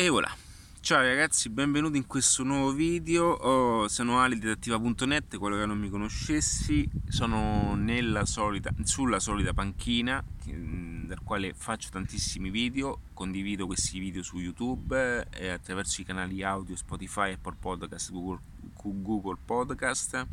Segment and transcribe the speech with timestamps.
[0.00, 0.34] E voilà.
[0.80, 3.32] Ciao ragazzi, benvenuti in questo nuovo video.
[3.32, 7.78] Oh, sono Ali di Attiva.net, qualora non mi conoscessi, sono
[8.24, 15.28] solita, sulla solita panchina mm, dal quale faccio tantissimi video, condivido questi video su YouTube
[15.28, 18.40] e attraverso i canali audio Spotify, Apple Podcast, Google,
[18.82, 20.26] Google Podcast.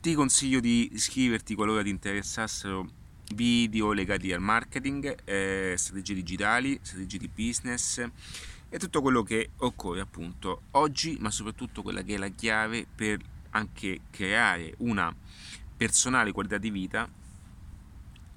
[0.00, 2.90] Ti consiglio di iscriverti qualora ti interessassero
[3.32, 8.04] video legati al marketing, eh, strategie digitali, strategie di business
[8.68, 13.18] e tutto quello che occorre appunto oggi, ma soprattutto quella che è la chiave per
[13.50, 15.14] anche creare una
[15.76, 17.08] personale qualità di vita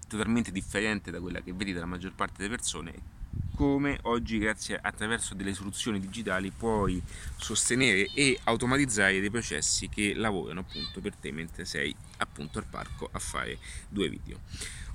[0.07, 3.19] totalmente differente da quella che vedi dalla maggior parte delle persone
[3.55, 7.01] come oggi grazie attraverso delle soluzioni digitali puoi
[7.37, 13.07] sostenere e automatizzare dei processi che lavorano appunto per te mentre sei appunto al parco
[13.11, 14.39] a fare due video.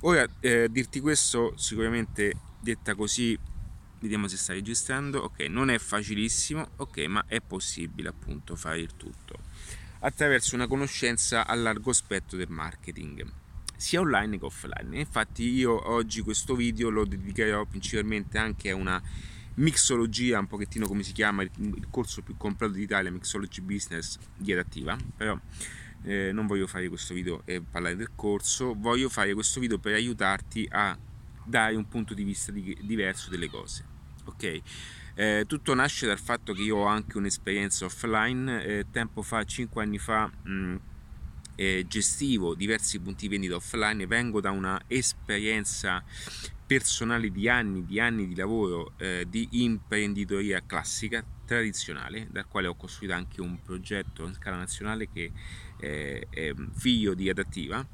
[0.01, 3.37] Ora eh, dirti questo sicuramente detta così
[3.99, 5.23] vediamo se sta registrando.
[5.23, 6.69] Ok non è facilissimo.
[6.77, 9.39] Ok ma è possibile appunto fare il tutto.
[9.99, 13.25] Attraverso una conoscenza a largo spettro del marketing
[13.75, 14.97] sia online che offline.
[14.97, 19.01] Infatti io oggi questo video lo dedicherò principalmente anche a una
[19.55, 24.95] mixologia un pochettino come si chiama il corso più completo d'Italia Mixology Business di Adattiva
[25.15, 25.39] però
[26.03, 28.73] eh, non voglio fare questo video e parlare del corso.
[28.75, 30.97] Voglio fare questo video per aiutarti a
[31.47, 33.85] dare un punto di vista di, diverso delle cose.
[34.25, 34.61] Ok?
[35.15, 39.81] Eh, tutto nasce dal fatto che io ho anche un'esperienza offline, eh, tempo fa, 5
[39.81, 40.75] anni fa, mh,
[41.55, 46.03] eh, gestivo diversi punti vendita offline, vengo da una esperienza
[46.67, 52.75] personale di anni, di anni di lavoro eh, di imprenditoria classica, tradizionale, dal quale ho
[52.75, 55.31] costruito anche un progetto in scala nazionale che
[55.79, 57.87] eh, è figlio di Adattiva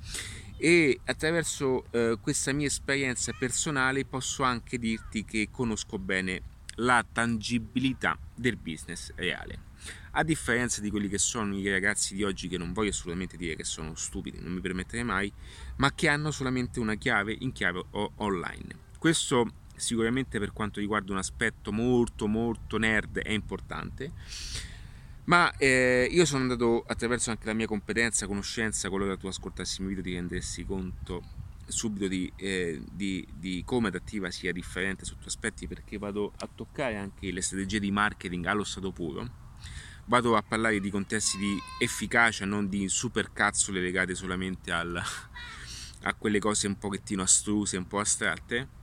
[0.64, 6.42] e attraverso eh, questa mia esperienza personale posso anche dirti che conosco bene
[6.76, 9.72] la tangibilità del business reale.
[10.12, 13.58] A differenza di quelli che sono i ragazzi di oggi, che non voglio assolutamente dire
[13.58, 15.30] che sono stupidi, non mi permetterei mai,
[15.78, 18.92] ma che hanno solamente una chiave in chiave online.
[18.98, 24.14] Questo sicuramente per quanto riguarda un aspetto molto molto nerd è importante
[25.26, 29.88] ma eh, io sono andato attraverso anche la mia competenza, conoscenza, qualora tu ascoltassi il
[29.88, 31.24] mio video ti rendersi conto
[31.66, 36.98] subito di, eh, di, di, come adattiva sia differente sotto aspetti perché vado a toccare
[36.98, 39.42] anche le strategie di marketing allo stato puro.
[40.06, 45.02] Vado a parlare di contesti di efficacia non di super cazzole legate solamente al,
[46.04, 48.82] a quelle cose un pochettino astruse un po' astratte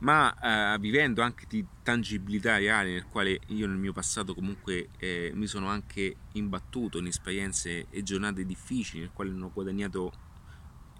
[0.00, 5.32] ma eh, vivendo anche di tangibilità reale nel quale io nel mio passato comunque eh,
[5.34, 10.12] mi sono anche imbattuto in esperienze e giornate difficili nel quale non ho guadagnato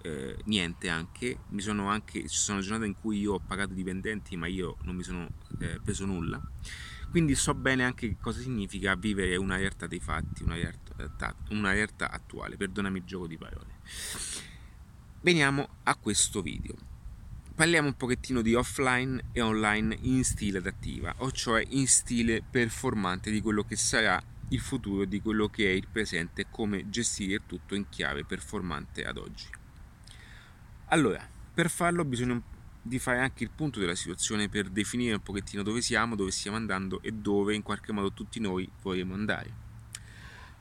[0.03, 1.39] eh, niente anche.
[1.57, 5.03] Sono anche ci sono giornate in cui io ho pagato dipendenti ma io non mi
[5.03, 5.29] sono
[5.61, 6.41] eh, preso nulla.
[7.11, 12.11] Quindi so bene anche cosa significa vivere una realtà dei fatti una realtà, una realtà
[12.11, 12.57] attuale.
[12.57, 13.77] Perdonami il gioco di parole.
[15.21, 16.97] Veniamo a questo video
[17.59, 23.33] parliamo un pochettino di offline e online in stile adattiva, o cioè in stile performante
[23.33, 27.75] di quello che sarà il futuro, di quello che è il presente come gestire tutto
[27.75, 29.47] in chiave performante ad oggi.
[30.91, 32.41] Allora, per farlo bisogna
[32.81, 36.57] di fare anche il punto della situazione per definire un pochettino dove siamo, dove stiamo
[36.57, 39.68] andando e dove in qualche modo tutti noi vorremmo andare.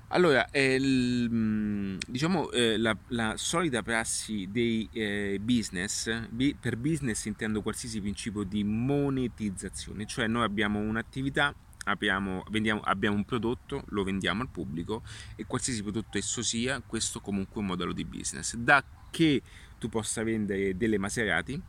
[0.10, 6.30] Allora, eh, l, diciamo eh, la, la, solita prassi dei eh, business,
[6.60, 11.54] per business intendo qualsiasi principio di monetizzazione, cioè noi abbiamo un'attività,
[11.84, 15.04] abbiamo, vendiamo, abbiamo un prodotto, lo vendiamo al pubblico
[15.36, 18.56] e qualsiasi prodotto esso sia, questo comunque è un modello di business.
[18.56, 18.82] Da
[19.12, 19.42] che
[19.78, 21.62] tu possa vendere delle maserati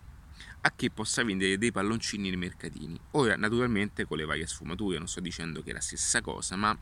[0.61, 2.97] a che possa vendere dei palloncini nei mercatini.
[3.13, 6.77] Ora, naturalmente con le varie sfumature, non sto dicendo che è la stessa cosa, ma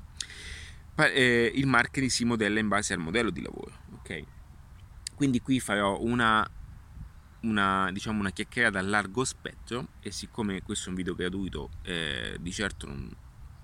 [1.05, 3.73] eh, il marketing si modella in base al modello di lavoro.
[3.99, 4.23] Ok?
[5.15, 6.49] Quindi qui farò una,
[7.43, 12.37] una, diciamo una chiacchierata a largo spettro e siccome questo è un video gratuito, eh,
[12.41, 13.11] di certo non,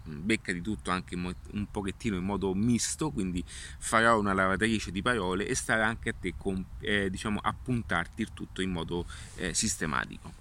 [0.04, 5.46] becca di tutto anche un pochettino in modo misto, quindi farò una lavatrice di parole
[5.46, 9.06] e starà anche a te con, eh, diciamo, appuntarti il tutto in modo
[9.36, 10.32] eh, sistematico.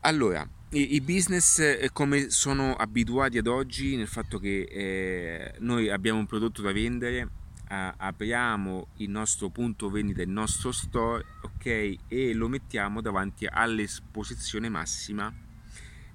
[0.00, 6.18] Allora, i, business eh, come sono abituati ad oggi nel fatto che eh, noi abbiamo
[6.18, 7.28] un prodotto da vendere,
[7.68, 14.68] eh, apriamo il nostro punto vendita, il nostro store, ok, e lo mettiamo davanti all'esposizione
[14.68, 15.32] massima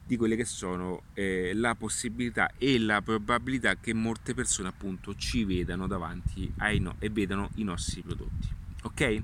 [0.05, 5.43] di quelle che sono eh, la possibilità e la probabilità che molte persone appunto ci
[5.43, 8.47] vedano davanti ai no- e vedano i nostri prodotti.
[8.83, 9.21] Ok?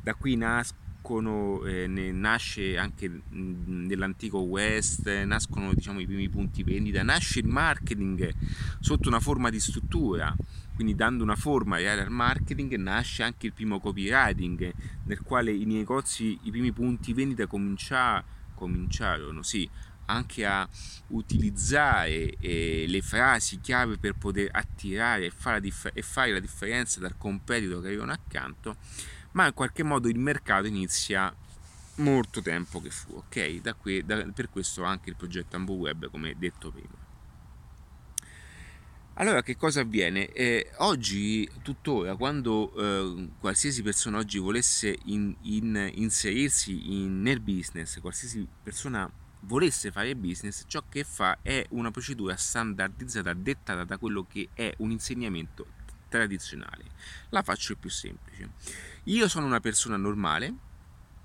[0.00, 7.02] Da qui nas- nascono, eh, nasce anche nell'antico West, nascono diciamo, i primi punti vendita,
[7.02, 8.32] nasce il marketing
[8.78, 10.34] sotto una forma di struttura,
[10.74, 14.72] quindi dando una forma al marketing nasce anche il primo copywriting
[15.04, 18.22] nel quale i negozi, i primi punti vendita comincia,
[18.54, 19.68] cominciarono sì,
[20.06, 20.68] anche a
[21.08, 27.00] utilizzare eh, le frasi chiave per poter attirare e fare, dif- e fare la differenza
[27.00, 28.76] dal competitor che avevano accanto,
[29.32, 31.34] ma in qualche modo il mercato inizia
[31.96, 33.60] molto tempo che fu, ok?
[33.60, 37.00] Da qui, da, per questo anche il progetto Ambo Web, come detto prima.
[39.14, 40.28] Allora, che cosa avviene?
[40.32, 48.00] Eh, oggi, tuttora, quando eh, qualsiasi persona oggi volesse in, in, inserirsi in, nel business,
[48.00, 54.24] qualsiasi persona volesse fare business, ciò che fa è una procedura standardizzata dettata da quello
[54.24, 55.80] che è un insegnamento
[56.12, 56.84] tradizionale.
[57.30, 58.50] La faccio più semplice.
[59.04, 60.54] Io sono una persona normale,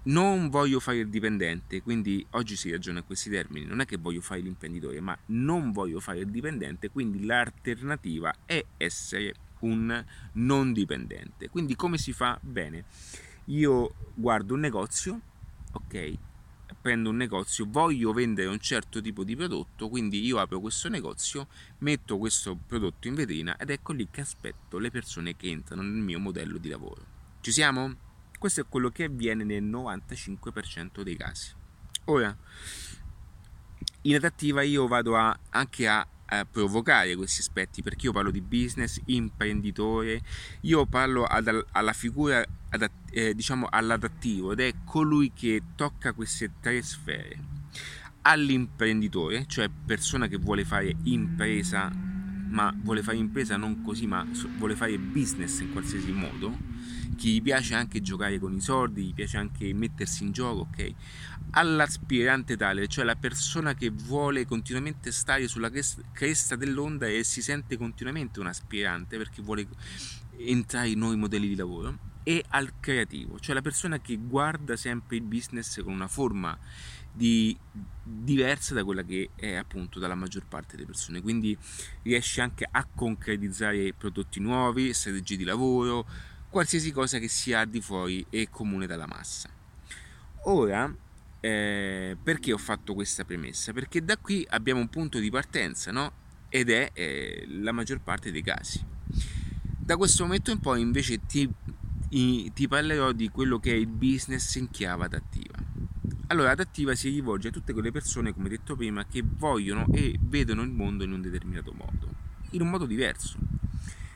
[0.04, 3.98] non voglio fare il dipendente, quindi oggi si ragiona in questi termini, non è che
[3.98, 10.72] voglio fare l'imprenditore, ma non voglio fare il dipendente, quindi l'alternativa è essere un non
[10.72, 11.50] dipendente.
[11.50, 12.40] Quindi come si fa?
[12.42, 12.86] Bene,
[13.46, 15.20] io guardo un negozio,
[15.74, 16.18] ok,
[16.88, 21.50] prendo un negozio, voglio vendere un certo tipo di prodotto, quindi io apro questo negozio,
[21.80, 26.02] metto questo prodotto in vetrina ed ecco lì che aspetto le persone che entrano nel
[26.02, 27.06] mio modello di lavoro.
[27.42, 27.94] Ci siamo?
[28.40, 31.52] Questo è quello che avviene nel 95% dei casi.
[32.06, 32.34] Ora,
[34.04, 36.08] in adattiva io vado a, anche a
[36.50, 40.22] provocare questi aspetti perché io parlo di business, imprenditore,
[40.62, 46.52] io parlo ad, alla figura adat, eh, diciamo all'adattivo ed è colui che tocca queste
[46.60, 47.56] tre sfere.
[48.22, 52.17] All'imprenditore, cioè persona che vuole fare impresa
[52.50, 54.26] ma vuole fare impresa non così, ma
[54.58, 56.58] vuole fare business in qualsiasi modo,
[57.18, 60.94] che gli piace anche giocare con i soldi, gli piace anche mettersi in gioco, ok?
[61.52, 65.72] All'aspirante tale, cioè la persona che vuole continuamente stare sulla
[66.12, 69.68] cresta dell'onda e si sente continuamente un aspirante perché vuole
[70.38, 75.16] entrare in nuovi modelli di lavoro, e al creativo, cioè la persona che guarda sempre
[75.16, 76.58] il business con una forma
[77.18, 77.58] di,
[78.04, 81.22] diversa da quella che è appunto dalla maggior parte delle persone.
[81.22, 81.58] Quindi
[82.04, 86.06] riesce anche a concretizzare prodotti nuovi, strategie di lavoro,
[86.50, 89.50] qualsiasi cosa che sia al di fuori e comune dalla massa.
[90.44, 90.94] Ora,
[91.40, 93.74] eh, perché ho fatto questa premessa?
[93.74, 96.26] Perché da qui abbiamo un punto di partenza, no?
[96.50, 98.84] Ed è eh, la maggior parte dei casi.
[99.78, 101.50] Da questo momento in poi invece ti,
[102.10, 105.67] ti parlerò di quello che è il business in chiave adattiva.
[106.30, 110.62] Allora, adattiva si rivolge a tutte quelle persone, come detto prima, che vogliono e vedono
[110.62, 112.14] il mondo in un determinato modo,
[112.50, 113.38] in un modo diverso,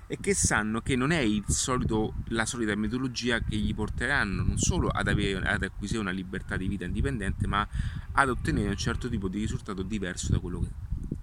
[0.08, 4.90] e che sanno che non è solito, la solita metodologia che gli porteranno non solo
[4.90, 7.66] ad, avere, ad acquisire una libertà di vita indipendente, ma
[8.12, 10.69] ad ottenere un certo tipo di risultato diverso da quello che,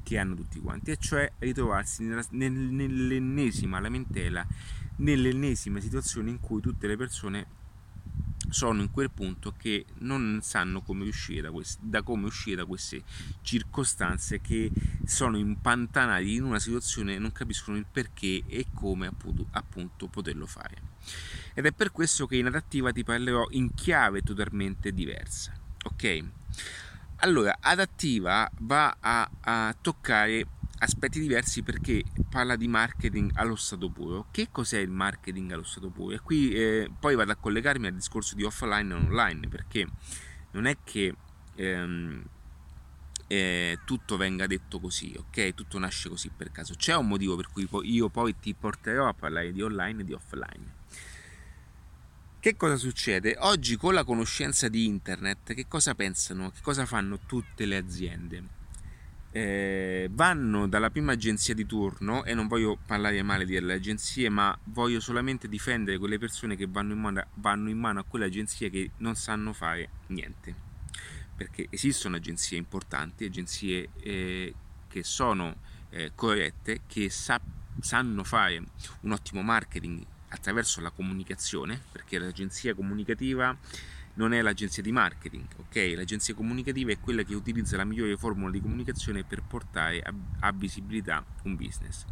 [0.02, 4.46] che hanno tutti quanti, e cioè ritrovarsi nella, nell'ennesima lamentela,
[4.96, 7.57] nell'ennesima situazione in cui tutte le persone
[8.49, 12.65] sono in quel punto che non sanno come uscire da, queste, da come uscire da
[12.65, 13.03] queste
[13.43, 14.71] circostanze che
[15.05, 20.47] sono impantanati in una situazione e non capiscono il perché e come appunto, appunto poterlo
[20.47, 20.77] fare.
[21.55, 25.53] Ed è per questo che in adattiva ti parlerò in chiave totalmente diversa.
[25.85, 26.25] Ok?
[27.17, 30.47] Allora, adattiva va a, a toccare
[30.78, 34.26] aspetti diversi perché parla di marketing allo stato puro.
[34.30, 36.14] Che cos'è il marketing allo stato puro?
[36.14, 39.87] E qui eh, poi vado a collegarmi al discorso di offline e online perché
[40.52, 41.14] non è che
[41.54, 42.25] ehm,
[43.26, 45.54] eh, tutto venga detto così, ok?
[45.54, 46.75] Tutto nasce così per caso.
[46.75, 50.12] C'è un motivo per cui io poi ti porterò a parlare di online e di
[50.12, 50.76] offline.
[52.40, 53.37] Che cosa succede?
[53.40, 56.50] Oggi con la conoscenza di internet, che cosa pensano?
[56.50, 58.58] Che cosa fanno tutte le aziende?
[59.30, 64.56] Eh, vanno dalla prima agenzia di turno e non voglio parlare male delle agenzie ma
[64.64, 68.70] voglio solamente difendere quelle persone che vanno in mano, vanno in mano a quelle agenzie
[68.70, 70.66] che non sanno fare niente.
[71.37, 74.54] Perché esistono agenzie importanti agenzie eh,
[74.88, 75.56] che sono
[75.90, 77.40] eh, corrette che sa-
[77.80, 78.62] sanno fare
[79.02, 83.56] un ottimo marketing attraverso la comunicazione perché l'agenzia comunicativa
[84.18, 85.92] non è l'agenzia di marketing, ok?
[85.94, 90.52] L'agenzia comunicativa è quella che utilizza la migliore formula di comunicazione per portare a, a
[90.52, 92.04] visibilità un business.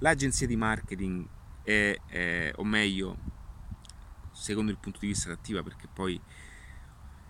[0.00, 1.26] L'agenzia di marketing
[1.62, 3.16] è, è, o meglio,
[4.30, 6.20] secondo il punto di vista attiva, perché poi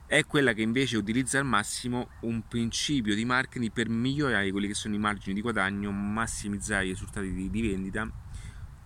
[0.06, 4.74] è quella che invece utilizza al massimo un principio di marketing per migliorare quelli che
[4.74, 8.10] sono i margini di guadagno, massimizzare i risultati di, di vendita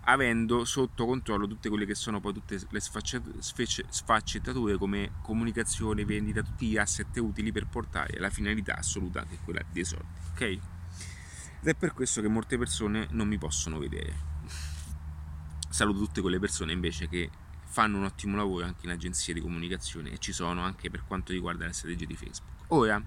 [0.05, 6.67] avendo sotto controllo tutte quelle che sono poi tutte le sfaccettature come comunicazione, vendita, tutti
[6.67, 10.41] gli asset utili per portare la finalità assoluta che è quella dei soldi, ok?
[10.41, 10.61] Ed
[11.69, 14.31] è per questo che molte persone non mi possono vedere.
[15.69, 17.31] Saluto tutte quelle persone invece che
[17.65, 21.33] fanno un ottimo lavoro anche in agenzie di comunicazione e ci sono anche per quanto
[21.33, 22.51] riguarda le strategie di Facebook.
[22.69, 23.03] Ora,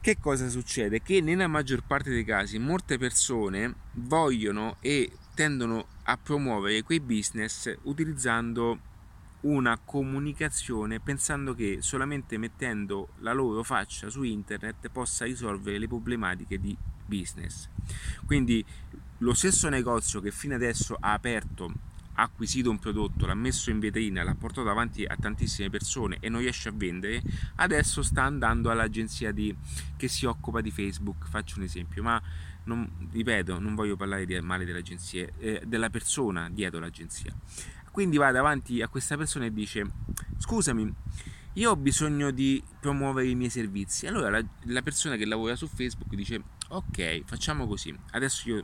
[0.00, 1.00] che cosa succede?
[1.00, 7.74] Che nella maggior parte dei casi molte persone vogliono e tendono a promuovere quei business
[7.82, 8.92] utilizzando
[9.40, 16.58] una comunicazione pensando che solamente mettendo la loro faccia su internet possa risolvere le problematiche
[16.58, 16.74] di
[17.04, 17.68] business.
[18.24, 18.64] Quindi
[19.18, 23.80] lo stesso negozio che fino adesso ha aperto ha acquisito un prodotto, l'ha messo in
[23.80, 27.20] vetrina, l'ha portato davanti a tantissime persone e non riesce a vendere,
[27.56, 29.54] adesso sta andando all'agenzia di,
[29.96, 32.22] che si occupa di Facebook, faccio un esempio, ma
[32.64, 37.34] non, ripeto, non voglio parlare di male dell'agenzia, eh, della persona dietro l'agenzia.
[37.90, 39.88] Quindi va davanti a questa persona e dice,
[40.38, 40.92] scusami,
[41.54, 44.06] io ho bisogno di promuovere i miei servizi.
[44.06, 48.62] Allora la, la persona che lavora su Facebook dice, ok, facciamo così, adesso io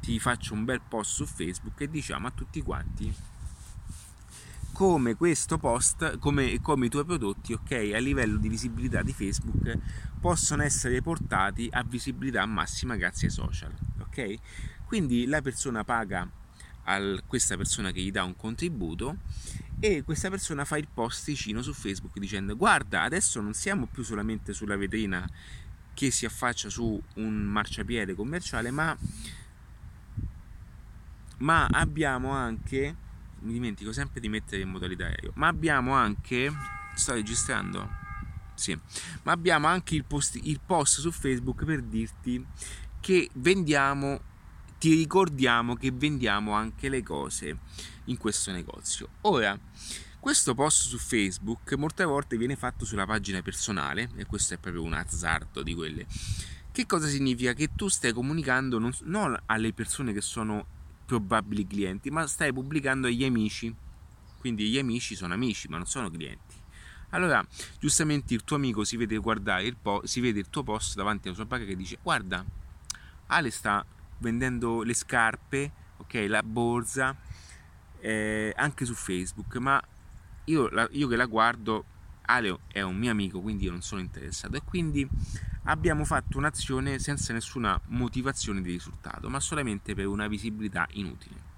[0.00, 3.12] ti faccio un bel post su Facebook e diciamo a tutti quanti
[4.76, 9.78] come questo post, come, come, i tuoi prodotti, ok, a livello di visibilità di Facebook
[10.20, 14.34] possono essere portati a visibilità massima grazie ai social, ok?
[14.84, 16.28] Quindi la persona paga
[16.84, 19.16] a questa persona che gli dà un contributo
[19.80, 24.02] e questa persona fa il post vicino su Facebook dicendo guarda adesso non siamo più
[24.02, 25.26] solamente sulla vetrina
[25.94, 28.96] che si affaccia su un marciapiede commerciale ma
[31.38, 33.04] ma abbiamo anche
[33.40, 35.32] mi dimentico sempre di mettere in modalità aereo.
[35.34, 36.52] Ma abbiamo anche
[36.94, 37.88] sto registrando?
[38.54, 38.78] Sì.
[39.22, 42.44] Ma abbiamo anche il post, il post su facebook per dirti
[43.00, 44.34] che vendiamo
[44.78, 47.58] ti ricordiamo che vendiamo anche le cose
[48.04, 49.08] in questo negozio.
[49.22, 49.58] Ora
[50.18, 54.82] questo post su Facebook molte volte viene fatto sulla pagina personale e questo è proprio
[54.82, 56.06] un azzardo di quelle.
[56.72, 57.52] Che cosa significa?
[57.52, 60.66] Che tu stai comunicando non, non alle persone che sono
[61.06, 63.74] probabili clienti, ma stai pubblicando agli amici.
[64.38, 66.54] Quindi gli amici sono amici, ma non sono clienti.
[67.10, 67.44] Allora,
[67.78, 71.28] giustamente il tuo amico si vede guardare il po- si vede il tuo post davanti
[71.28, 72.44] alla sua banca che dice: Guarda,
[73.28, 73.84] Ale sta
[74.18, 77.16] vendendo le scarpe, ok, la borsa,
[78.00, 79.80] eh, anche su Facebook, ma
[80.44, 81.84] io, la, io che la guardo,
[82.22, 84.56] Ale è un mio amico, quindi io non sono interessato.
[84.56, 85.08] E quindi
[85.66, 91.54] abbiamo fatto un'azione senza nessuna motivazione di risultato, ma solamente per una visibilità inutile.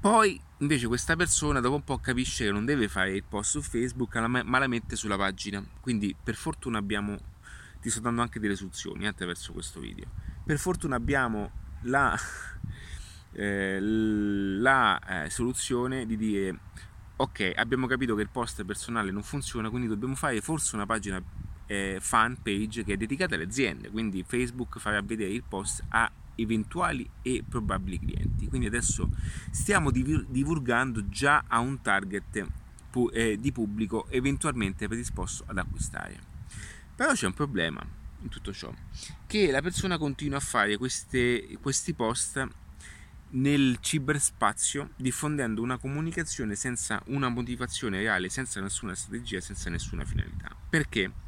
[0.00, 3.62] Poi invece questa persona dopo un po' capisce che non deve fare il post su
[3.62, 5.64] Facebook, ma la mette sulla pagina.
[5.80, 7.16] Quindi per fortuna abbiamo,
[7.80, 10.06] ti sto dando anche delle soluzioni attraverso questo video.
[10.44, 11.50] Per fortuna abbiamo
[11.82, 12.16] la,
[13.32, 16.58] eh, la eh, soluzione di dire
[17.16, 21.22] ok abbiamo capito che il post personale non funziona quindi dobbiamo fare forse una pagina
[21.66, 26.10] eh, fan page che è dedicata alle aziende, quindi Facebook farà vedere il post a
[26.36, 28.46] eventuali e probabili clienti.
[28.48, 29.10] Quindi adesso
[29.50, 32.46] stiamo divulgando già a un target
[33.12, 36.34] eh, di pubblico eventualmente predisposto ad acquistare.
[36.94, 37.84] Però c'è un problema
[38.22, 38.72] in tutto ciò,
[39.26, 42.46] che la persona continua a fare queste, questi post
[43.28, 50.54] nel ciberspazio diffondendo una comunicazione senza una motivazione reale, senza nessuna strategia, senza nessuna finalità.
[50.68, 51.24] Perché?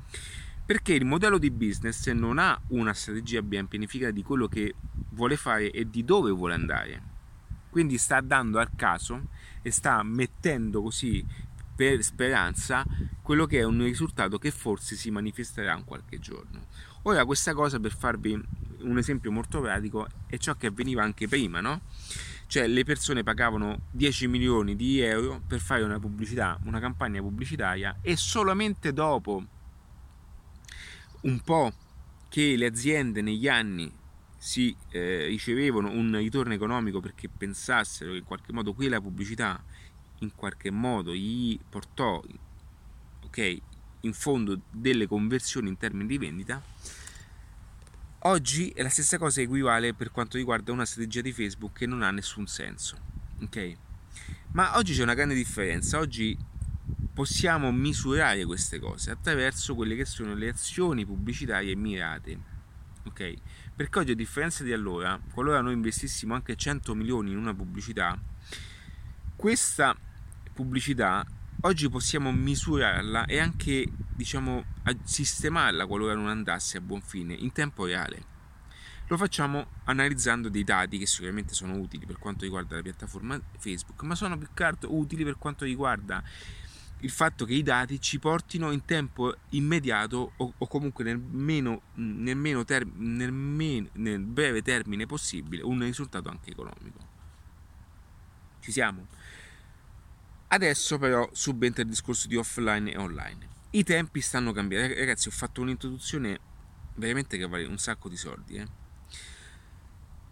[0.69, 4.75] Perché il modello di business non ha una strategia ben pianificata di quello che
[5.13, 7.03] vuole fare e di dove vuole andare.
[7.71, 9.29] Quindi sta dando al caso
[9.63, 11.25] e sta mettendo così
[11.75, 12.85] per speranza
[13.23, 16.67] quello che è un risultato che forse si manifesterà in qualche giorno.
[17.05, 18.39] Ora questa cosa per farvi
[18.81, 21.81] un esempio molto pratico è ciò che avveniva anche prima, no?
[22.47, 28.01] Cioè le persone pagavano 10 milioni di euro per fare una pubblicità, una campagna pubblicitaria
[28.03, 29.57] e solamente dopo
[31.23, 31.73] un po'
[32.29, 33.93] che le aziende negli anni
[34.37, 39.63] si eh, ricevevano un ritorno economico perché pensassero che in qualche modo quella pubblicità
[40.21, 42.23] in qualche modo gli portò
[43.25, 43.59] ok
[44.03, 46.63] in fondo delle conversioni in termini di vendita.
[48.23, 52.11] Oggi la stessa cosa equivale per quanto riguarda una strategia di Facebook che non ha
[52.11, 53.09] nessun senso
[53.43, 53.77] ok?
[54.53, 55.99] Ma oggi c'è una grande differenza.
[55.99, 56.37] Oggi
[57.19, 62.39] possiamo misurare queste cose attraverso quelle che sono le azioni pubblicitarie mirate.
[63.07, 63.35] Ok?
[63.75, 68.17] Perché oggi a differenza di allora, qualora noi investissimo anche 100 milioni in una pubblicità,
[69.35, 69.97] questa
[70.53, 71.27] pubblicità
[71.63, 74.65] oggi possiamo misurarla e anche, diciamo,
[75.03, 78.37] sistemarla qualora non andasse a buon fine in tempo reale.
[79.09, 84.03] Lo facciamo analizzando dei dati che sicuramente sono utili per quanto riguarda la piattaforma Facebook,
[84.03, 86.23] ma sono più che altro utili per quanto riguarda
[87.01, 91.83] il fatto che i dati ci portino in tempo immediato o, o comunque nel, meno,
[91.95, 97.17] nel, meno ter, nel, men, nel breve termine possibile un risultato anche economico.
[98.61, 99.07] Ci siamo?
[100.49, 103.49] Adesso però subentra il discorso di offline e online.
[103.71, 104.95] I tempi stanno cambiando.
[104.95, 106.41] Ragazzi, ho fatto un'introduzione
[106.95, 108.57] veramente che vale un sacco di soldi.
[108.57, 108.67] Eh?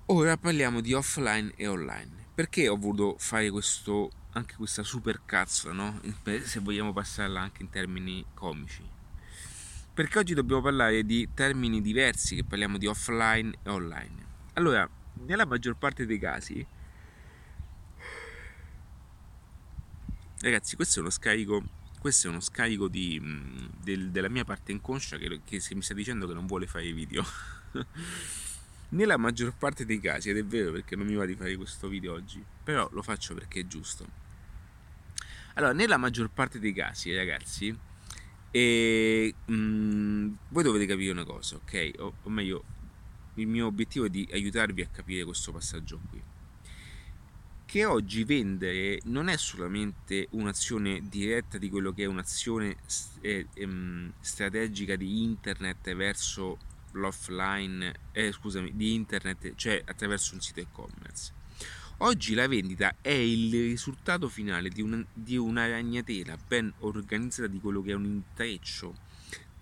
[0.07, 2.26] Ora parliamo di offline e online.
[2.37, 5.99] Perché ho voluto fare questo anche questa super cazzo, no?
[6.43, 8.83] Se vogliamo passarla anche in termini comici.
[9.95, 14.27] Perché oggi dobbiamo parlare di termini diversi, che parliamo di offline e online.
[14.53, 14.87] Allora,
[15.25, 16.67] nella maggior parte dei casi,
[20.41, 21.63] ragazzi, questo è uno scarico,
[21.99, 23.19] questo è uno scarico di,
[23.81, 27.25] del, della mia parte inconscia che, che mi sta dicendo che non vuole fare video.
[28.91, 31.89] Nella maggior parte dei casi, ed è vero perché non mi va di fare questo
[31.89, 34.25] video oggi, però lo faccio perché è giusto
[35.59, 37.75] allora, nella maggior parte dei casi, ragazzi,
[38.51, 41.93] e, mh, mm, voi dovete capire una cosa, ok?
[41.99, 42.65] O, o meglio,
[43.35, 46.23] il mio obiettivo è di aiutarvi a capire questo passaggio qui.
[47.65, 52.77] Che oggi vendere non è solamente un'azione diretta di quello che è un'azione
[53.23, 56.59] eh, ehm, strategica di internet verso
[56.97, 61.33] l'offline, eh, scusami, di internet, cioè attraverso un sito e-commerce
[62.01, 67.59] Oggi la vendita è il risultato finale di, un, di una ragnatela ben organizzata di
[67.59, 68.95] quello che è un intreccio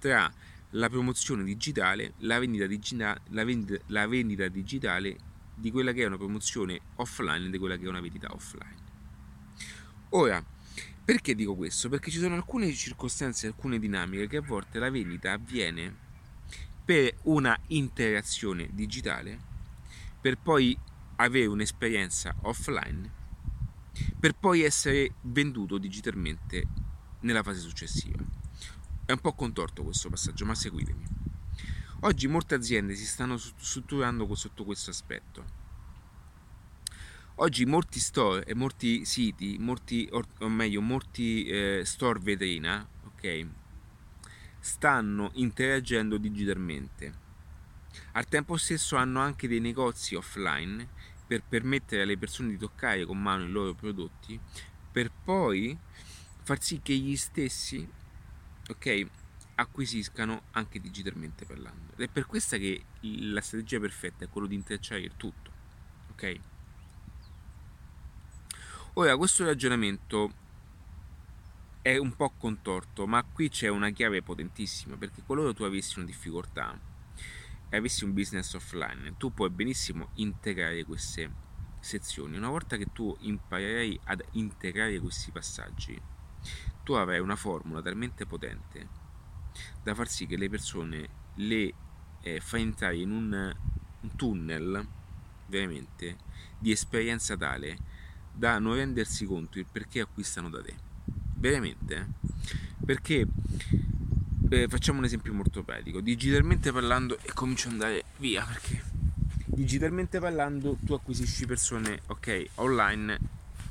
[0.01, 0.33] tra
[0.71, 5.17] la promozione digitale, la vendita, digita, la, vendita, la vendita digitale
[5.55, 8.83] di quella che è una promozione offline e di quella che è una vendita offline.
[10.09, 10.45] Ora,
[11.05, 11.89] perché dico questo?
[11.89, 16.03] Perché ci sono alcune circostanze, alcune dinamiche che a volte la vendita avviene
[16.85, 19.53] per una interazione digitale
[20.21, 20.79] per poi
[21.17, 23.23] avere un'esperienza offline
[24.19, 26.67] per poi essere venduto digitalmente
[27.21, 28.23] nella fase successiva.
[29.05, 31.05] È un po' contorto questo passaggio, ma seguitemi.
[32.01, 35.63] Oggi molte aziende si stanno strutturando sotto questo aspetto.
[37.37, 43.47] Oggi molti store e molti siti, molti, o meglio, molti eh, store vetrina, ok,
[44.65, 47.23] stanno interagendo digitalmente
[48.13, 50.89] al tempo stesso hanno anche dei negozi offline
[51.27, 54.39] per permettere alle persone di toccare con mano i loro prodotti,
[54.91, 55.77] per poi
[56.43, 57.87] far sì che gli stessi
[58.69, 59.07] ok,
[59.57, 61.93] acquisiscano anche digitalmente parlando.
[61.95, 65.51] Ed è per questa che la strategia perfetta è quello di intrecciare il tutto.
[66.11, 66.41] Ok?
[68.95, 70.43] Ora, questo ragionamento
[71.85, 76.07] è un po' contorto, ma qui c'è una chiave potentissima, perché qualora tu avessi una
[76.07, 76.81] difficoltà,
[77.69, 81.31] e avessi un business offline, tu puoi benissimo integrare queste
[81.81, 82.39] sezioni.
[82.39, 86.01] Una volta che tu imparerai ad integrare questi passaggi,
[86.83, 88.89] tu avrai una formula talmente potente
[89.83, 91.75] da far sì che le persone le
[92.23, 93.55] eh, fai entrare in un,
[94.01, 94.89] un tunnel
[95.49, 96.17] veramente
[96.59, 97.77] di esperienza tale
[98.33, 100.84] da non rendersi conto il perché acquistano da te.
[101.45, 102.07] Veramente,
[102.87, 103.27] perché
[104.49, 106.01] eh, facciamo un esempio molto pratico.
[106.01, 108.83] Digitalmente parlando, e comincio ad andare via perché
[109.45, 113.19] digitalmente parlando tu acquisisci persone, ok, online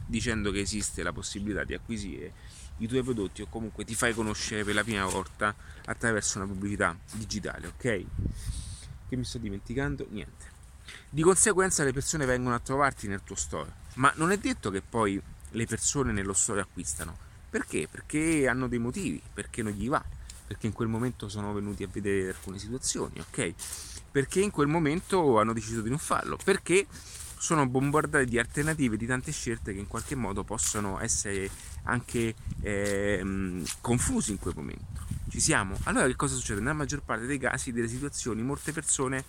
[0.06, 2.34] dicendo che esiste la possibilità di acquisire
[2.78, 5.56] i tuoi prodotti o comunque ti fai conoscere per la prima volta
[5.86, 8.06] attraverso una pubblicità digitale, ok?
[9.10, 10.06] Che mi sto dimenticando?
[10.12, 10.46] Niente.
[11.10, 14.84] Di conseguenza le persone vengono a trovarti nel tuo store, ma non è detto che
[14.84, 17.32] poi le persone nello store acquistano.
[17.54, 17.88] Perché?
[17.88, 20.04] Perché hanno dei motivi, perché non gli va
[20.46, 23.54] perché in quel momento sono venuti a vedere alcune situazioni, ok?
[24.12, 26.86] Perché in quel momento hanno deciso di non farlo, perché
[27.38, 31.50] sono bombardati di alternative, di tante scelte che in qualche modo possono essere
[31.84, 35.06] anche eh, confusi in quel momento.
[35.30, 35.78] Ci siamo?
[35.84, 36.60] Allora che cosa succede?
[36.60, 39.24] Nella maggior parte dei casi, delle situazioni, molte persone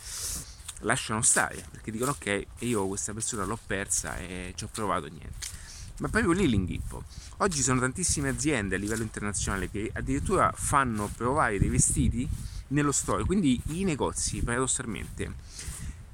[0.81, 5.63] lasciano stare perché dicono ok, io questa persona l'ho persa e ci ho provato niente
[5.99, 7.05] ma proprio lì l'inghippo.
[7.39, 12.29] Oggi sono tantissime aziende a livello internazionale che addirittura fanno provare dei vestiti
[12.69, 15.33] nello store, quindi i negozi paradossalmente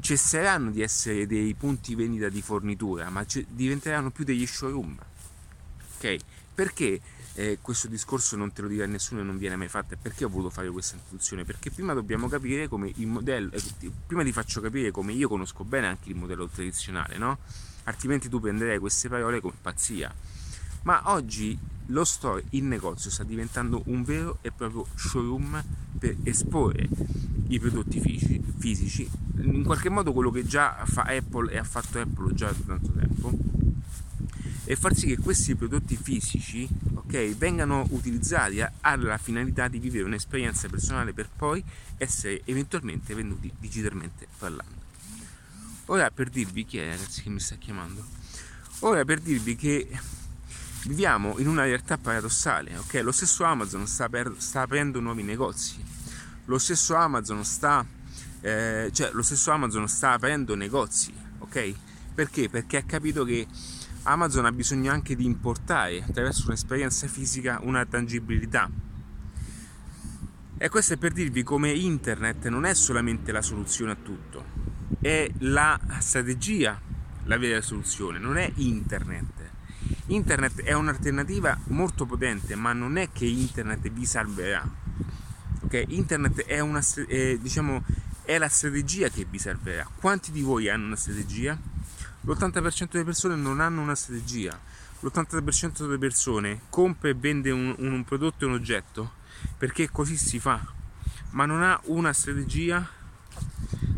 [0.00, 4.98] cesseranno di essere dei punti vendita di fornitura, ma diventeranno più degli showroom.
[5.96, 6.16] Ok?
[6.54, 7.00] Perché
[7.34, 9.96] eh, questo discorso non te lo dirà nessuno e non viene mai fatto?
[10.00, 11.44] Perché ho voluto fare questa introduzione?
[11.44, 13.62] Perché prima dobbiamo capire come il modello, eh,
[14.06, 17.38] prima ti faccio capire come io conosco bene anche il modello tradizionale, no?
[17.84, 20.12] Altrimenti tu prenderei queste parole con pazzia.
[20.82, 25.62] Ma oggi lo store in negozio sta diventando un vero e proprio showroom
[25.98, 26.88] per esporre
[27.48, 28.00] i prodotti
[28.58, 32.64] fisici, in qualche modo quello che già fa Apple e ha fatto Apple già da
[32.64, 33.36] tanto tempo,
[34.64, 40.68] e far sì che questi prodotti fisici okay, vengano utilizzati alla finalità di vivere un'esperienza
[40.68, 41.62] personale per poi
[41.96, 44.79] essere eventualmente venduti digitalmente parlando.
[45.90, 48.06] Ora per dirvi chi è ragazzi che mi sta chiamando.
[48.80, 49.88] Ora per dirvi che
[50.84, 53.00] viviamo in una realtà paradossale, ok?
[53.02, 55.84] Lo stesso Amazon sta, per, sta aprendo nuovi negozi.
[56.44, 57.84] Lo stesso Amazon sta
[58.40, 61.74] eh, cioè lo stesso Amazon sta aprendo negozi, ok?
[62.14, 62.48] Perché?
[62.48, 63.48] Perché ha capito che
[64.04, 68.70] Amazon ha bisogno anche di importare attraverso un'esperienza fisica una tangibilità.
[70.56, 74.69] E questo è per dirvi come internet non è solamente la soluzione a tutto,
[75.00, 76.80] è la strategia
[77.24, 79.48] la vera soluzione, non è internet.
[80.06, 84.68] Internet è un'alternativa molto potente, ma non è che internet vi salverà.
[85.60, 85.84] Ok?
[85.88, 87.84] Internet è, una, è, diciamo,
[88.24, 89.88] è la strategia che vi salverà.
[90.00, 91.56] Quanti di voi hanno una strategia?
[92.22, 94.58] L'80% delle persone non hanno una strategia.
[95.00, 99.18] L'80% delle persone compra e vende un, un prodotto e un oggetto
[99.56, 100.60] perché così si fa,
[101.30, 102.86] ma non ha una strategia,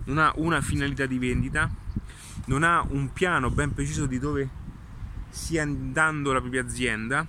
[0.04, 1.70] non ha una finalità di vendita,
[2.46, 4.48] non ha un piano ben preciso di dove
[5.30, 7.26] stia andando la propria azienda,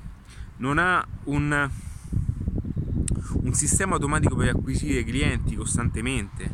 [0.58, 1.70] non ha un,
[3.34, 6.50] un sistema automatico per acquisire clienti costantemente,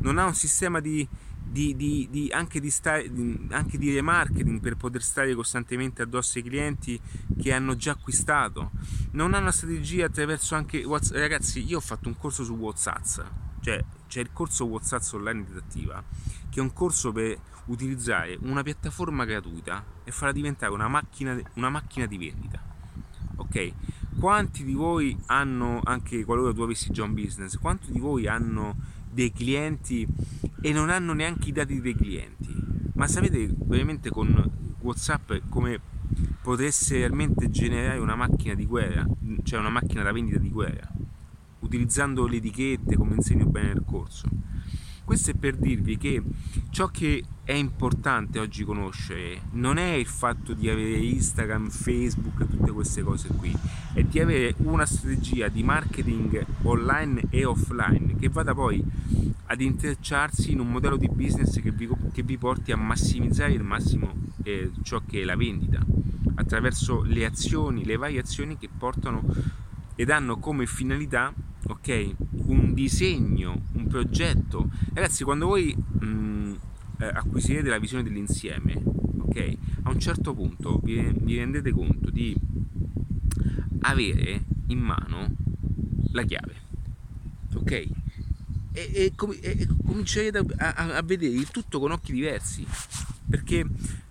[0.00, 1.08] non ha un sistema di
[1.52, 3.10] di, di, di, anche, di stare,
[3.50, 6.98] anche di remarketing per poter stare costantemente addosso ai clienti
[7.38, 8.70] che hanno già acquistato.
[9.10, 11.16] Non hanno una strategia attraverso anche WhatsApp.
[11.16, 13.04] Ragazzi, io ho fatto un corso su WhatsApp,
[13.62, 16.02] cioè c'è il corso WhatsApp online didattiva,
[16.50, 21.70] che è un corso per utilizzare una piattaforma gratuita e farla diventare una macchina, una
[21.70, 22.60] macchina di vendita.
[23.36, 23.72] Ok?
[24.18, 28.76] Quanti di voi hanno, anche qualora tu avessi già un business, quanti di voi hanno
[29.10, 30.06] dei clienti
[30.60, 32.54] e non hanno neanche i dati dei clienti.
[32.94, 35.80] Ma sapete veramente con WhatsApp come
[36.42, 39.06] potreste realmente generare una macchina di guerra,
[39.44, 40.91] cioè una macchina da vendita di guerra,
[41.72, 44.28] utilizzando le etichette come insegno bene nel corso.
[45.04, 46.22] Questo è per dirvi che
[46.70, 52.48] ciò che è importante oggi conoscere non è il fatto di avere Instagram, Facebook e
[52.48, 53.56] tutte queste cose qui,
[53.94, 58.82] è di avere una strategia di marketing online e offline che vada poi
[59.46, 63.62] ad intrecciarsi in un modello di business che vi, che vi porti a massimizzare il
[63.62, 64.12] massimo
[64.44, 65.84] eh, ciò che è la vendita
[66.34, 69.22] attraverso le azioni, le varie azioni che portano
[69.94, 71.32] ed hanno come finalità
[71.68, 72.14] ok
[72.46, 74.68] un disegno un progetto.
[74.92, 76.54] Ragazzi quando voi mh, mm,
[76.98, 78.80] eh, acquisirete la visione dell'insieme
[79.18, 82.34] ok a un certo punto vi, vi rendete conto di
[83.80, 85.34] avere in mano
[86.12, 86.62] la chiave
[87.54, 87.70] ok?
[87.70, 87.90] E,
[88.72, 92.66] e, com- e comincerete a, a, a, vedere il tutto con occhi diversi.
[93.28, 93.66] Perché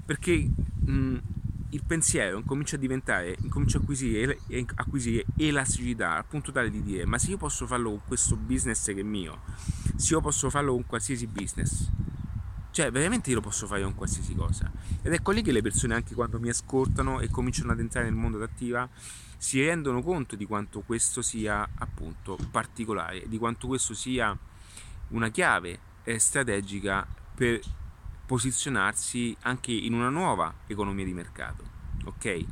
[0.06, 0.50] perché
[0.86, 1.18] mh,
[1.72, 4.40] il pensiero comincia a diventare, comincia a acquisire,
[4.76, 8.86] acquisire elasticità al punto tale di dire ma se io posso farlo con questo business
[8.86, 9.42] che è mio,
[9.96, 11.90] se io posso farlo con qualsiasi business,
[12.72, 14.72] cioè veramente io lo posso fare con qualsiasi cosa.
[15.02, 18.16] Ed ecco lì che le persone anche quando mi ascoltano e cominciano ad entrare nel
[18.16, 18.88] mondo d'attiva
[19.38, 24.38] si rendono conto di quanto questo sia appunto particolare, di quanto questo sia
[25.10, 27.60] una chiave eh, strategica per
[28.32, 31.66] posizionarsi anche in una nuova economia di mercato.
[32.06, 32.46] Ok?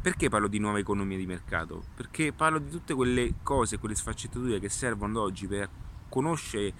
[0.00, 1.84] Perché parlo di nuova economia di mercato?
[1.94, 5.68] Perché parlo di tutte quelle cose, quelle sfaccettature che servono oggi per
[6.08, 6.72] conoscere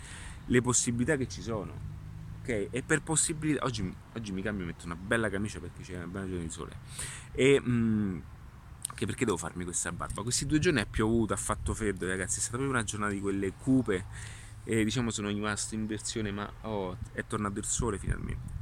[0.46, 1.70] le possibilità che ci sono.
[2.40, 2.68] Ok?
[2.70, 3.62] E per possibilità.
[3.66, 6.76] Oggi, oggi mi cambio, metto una bella camicia perché c'è una bella giornata di sole.
[7.32, 7.60] E.
[7.60, 8.18] Mm,
[8.94, 10.22] che perché devo farmi questa barba?
[10.22, 12.38] Questi due giorni è piovuto, ha fatto freddo, ragazzi.
[12.38, 14.06] È stata proprio una giornata di quelle cupe
[14.68, 18.54] e diciamo sono rimasto in versione ma oh, è tornato il sole finalmente.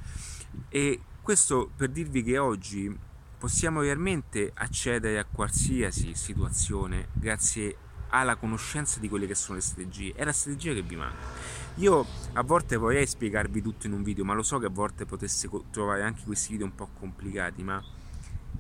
[0.68, 2.94] E questo per dirvi che oggi
[3.38, 7.76] possiamo realmente accedere a qualsiasi situazione grazie
[8.08, 10.12] alla conoscenza di quelle che sono le strategie.
[10.12, 11.16] È la strategia che vi manca.
[11.76, 15.06] Io a volte vorrei spiegarvi tutto in un video ma lo so che a volte
[15.06, 17.82] potesse trovare anche questi video un po' complicati ma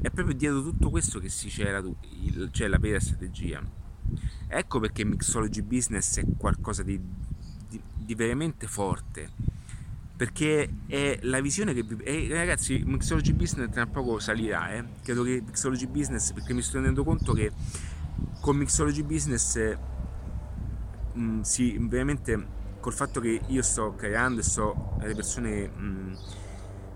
[0.00, 1.82] è proprio dietro tutto questo che si c'era
[2.50, 3.62] cioè la vera strategia.
[4.48, 6.98] Ecco perché Mixology Business è qualcosa di
[8.04, 9.30] di, veramente forte
[10.16, 11.96] perché è la visione che vi...
[12.04, 14.84] E ragazzi, Mixology Business tra poco salirà, eh?
[15.02, 17.50] credo che Mixology Business, perché mi sto rendendo conto che
[18.40, 19.76] con Mixology Business
[21.14, 25.82] mh, mm, sì, veramente col fatto che io sto creando e sto le persone mh,
[25.82, 26.12] mm,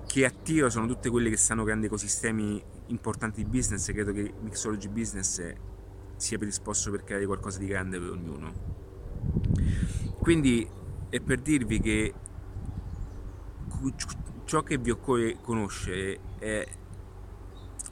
[0.07, 4.89] che attiro sono tutte quelle che stanno creando ecosistemi importanti di business, credo che Mixology
[4.89, 5.53] Business
[6.17, 8.53] sia predisposto per creare qualcosa di grande per ognuno.
[10.19, 10.69] Quindi
[11.09, 12.15] è per dirvi che
[14.45, 16.67] ciò che vi occorre conoscere è,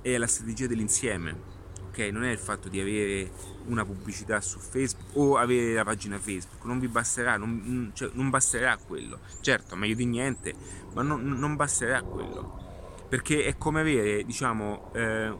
[0.02, 1.54] è la strategia dell'insieme
[1.96, 1.98] ok?
[2.12, 3.30] Non è il fatto di avere
[3.66, 8.28] una pubblicità su Facebook o avere la pagina Facebook, non vi basterà, non, cioè, non
[8.28, 9.18] basterà quello.
[9.40, 10.54] Certo, meglio di niente,
[10.92, 12.64] ma non, non, basterà quello.
[13.08, 15.34] Perché è come avere, diciamo, eh,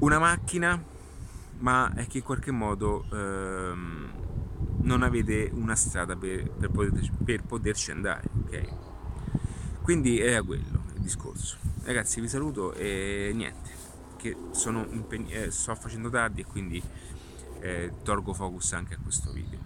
[0.00, 0.80] una macchina,
[1.60, 3.72] ma è che in qualche modo eh,
[4.88, 8.68] non avete una strada per, per, poter, per poterci andare, ok?
[9.82, 13.70] Quindi era quello il discorso ragazzi vi saluto e niente
[14.16, 16.82] che sono impegn- eh, sto facendo tardi e quindi
[17.60, 19.58] eh, torgo focus anche a questo video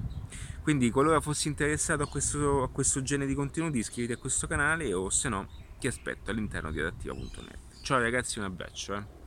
[0.63, 4.93] quindi qualora fossi interessato a questo, a questo genere di contenuti iscriviti a questo canale
[4.95, 5.49] o se no
[5.81, 9.22] ti aspetto all'interno di adattiva.net ciao ragazzi un abbraccio eh.